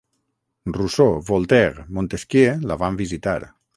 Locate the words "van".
2.85-2.99